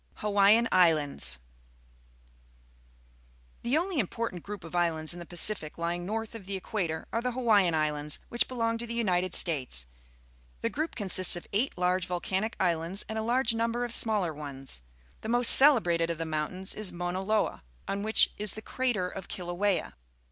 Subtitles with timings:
[0.15, 1.39] HAWAIIAN ISLANDS JO'K^^
[3.61, 7.21] The only important group of islands in the Pacific lying north of the equator are
[7.21, 9.85] the Hawaiian Islands, which belong to the United States.
[10.61, 14.81] The group consists of eight large volcanic islands and a large number of smaller ones.
[15.21, 19.27] The most celebrated of the mountains is Mauna Loa, on which is the crater of
[19.27, 19.93] Kilauea.